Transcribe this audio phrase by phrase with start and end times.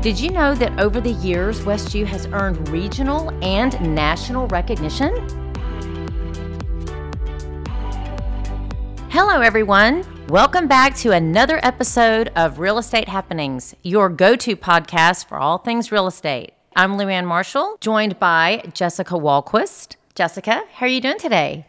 [0.00, 5.10] Did you know that over the years, WestU has earned regional and national recognition?
[9.10, 10.04] Hello, everyone.
[10.28, 15.58] Welcome back to another episode of Real Estate Happenings, your go to podcast for all
[15.58, 16.52] things real estate.
[16.76, 19.96] I'm Luann Marshall, joined by Jessica Walquist.
[20.14, 21.66] Jessica, how are you doing today?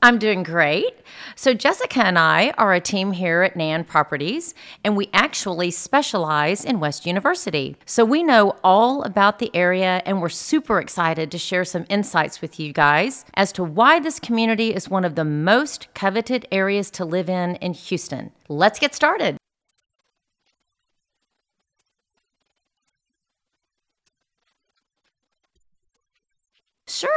[0.00, 1.00] I'm doing great.
[1.34, 6.64] So, Jessica and I are a team here at Nan Properties, and we actually specialize
[6.64, 7.76] in West University.
[7.84, 12.40] So, we know all about the area, and we're super excited to share some insights
[12.40, 16.90] with you guys as to why this community is one of the most coveted areas
[16.92, 18.30] to live in in Houston.
[18.48, 19.37] Let's get started.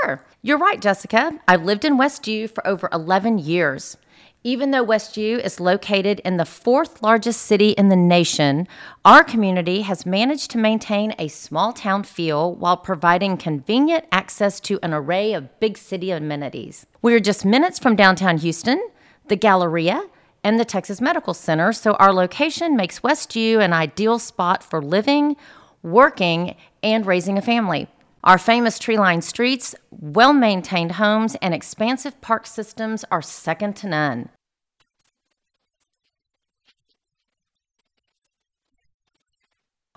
[0.03, 0.23] Sure.
[0.41, 1.39] You're right, Jessica.
[1.47, 3.97] I've lived in West U for over 11 years.
[4.43, 8.67] Even though West U is located in the fourth largest city in the nation,
[9.05, 14.79] our community has managed to maintain a small town feel while providing convenient access to
[14.81, 16.87] an array of big city amenities.
[17.03, 18.81] We are just minutes from downtown Houston,
[19.27, 20.01] the Galleria,
[20.43, 24.81] and the Texas Medical Center, so our location makes West U an ideal spot for
[24.81, 25.35] living,
[25.83, 27.87] working, and raising a family.
[28.23, 33.87] Our famous tree lined streets, well maintained homes, and expansive park systems are second to
[33.87, 34.29] none.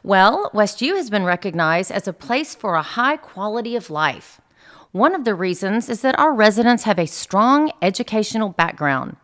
[0.03, 4.41] Well, West U has been recognized as a place for a high quality of life.
[4.93, 9.17] One of the reasons is that our residents have a strong educational background.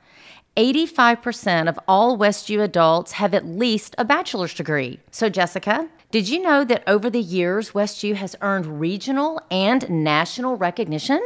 [0.57, 5.01] 85% of all West U adults have at least a bachelor's degree.
[5.11, 9.89] So, Jessica, did you know that over the years, West U has earned regional and
[9.89, 11.21] national recognition?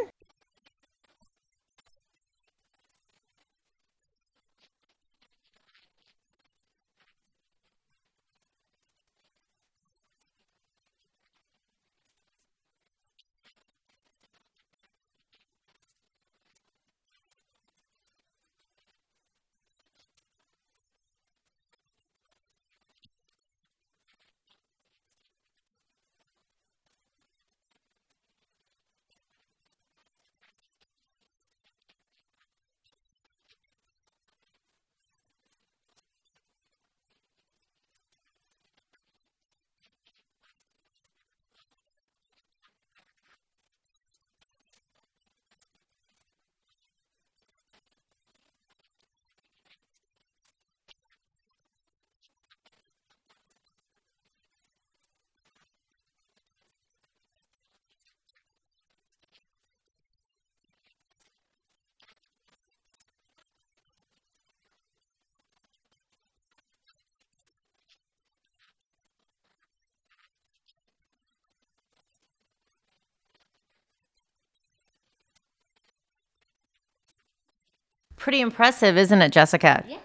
[78.24, 79.84] Pretty impressive, isn't it, Jessica?
[79.86, 80.00] Yes.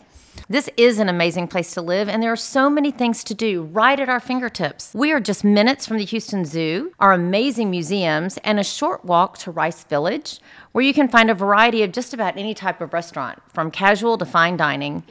[0.49, 3.61] This is an amazing place to live, and there are so many things to do
[3.61, 4.91] right at our fingertips.
[4.93, 9.37] We are just minutes from the Houston Zoo, our amazing museums, and a short walk
[9.37, 10.41] to Rice Village,
[10.73, 14.17] where you can find a variety of just about any type of restaurant, from casual
[14.17, 15.01] to fine dining,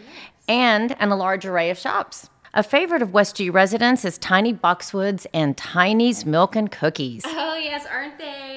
[0.47, 2.29] and, and a large array of shops.
[2.53, 7.23] A favorite of West U residents is Tiny Boxwoods and Tiny's Milk and Cookies.
[7.25, 8.48] Oh, yes, aren't they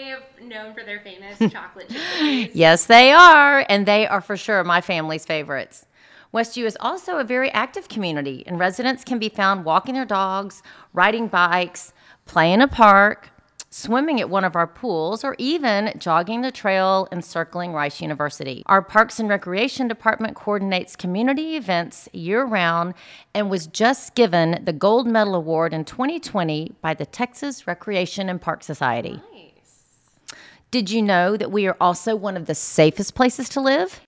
[0.51, 2.49] known for their famous chocolate chip cookies?
[2.53, 5.87] Yes, they are, and they are for sure my family's favorites.
[6.31, 10.05] West U is also a very active community, and residents can be found walking their
[10.05, 10.61] dogs,
[10.93, 11.93] riding bikes,
[12.25, 13.29] playing a park,
[13.69, 18.63] swimming at one of our pools, or even jogging the trail and circling Rice University.
[18.65, 22.93] Our Parks and Recreation Department coordinates community events year round
[23.33, 28.41] and was just given the Gold Medal Award in 2020 by the Texas Recreation and
[28.41, 29.21] Park Society.
[30.71, 33.99] Did you know that we are also one of the safest places to live?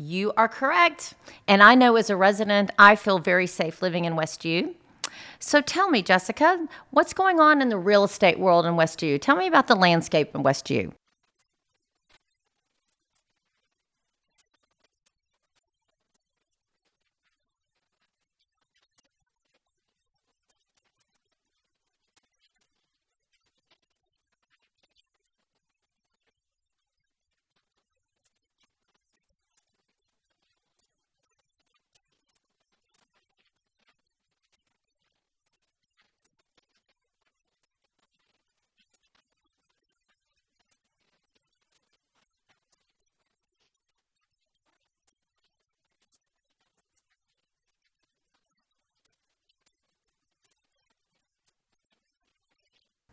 [0.00, 1.12] You are correct.
[1.46, 4.74] And I know as a resident, I feel very safe living in West U.
[5.38, 9.18] So tell me, Jessica, what's going on in the real estate world in West U?
[9.18, 10.94] Tell me about the landscape in West U.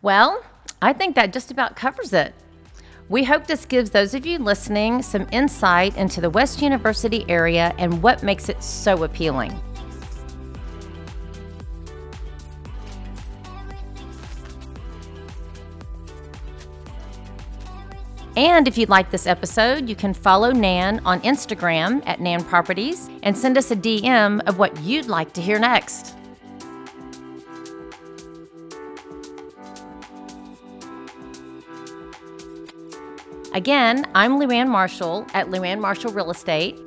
[0.07, 0.41] Well,
[0.81, 2.33] I think that just about covers it.
[3.09, 7.75] We hope this gives those of you listening some insight into the West University area
[7.77, 9.51] and what makes it so appealing.
[18.37, 23.09] And if you'd like this episode, you can follow Nan on Instagram at Nan Properties
[23.23, 26.16] and send us a DM of what you'd like to hear next.
[33.57, 36.77] Again, I'm Luann Marshall at Luann Marshall Real Estate,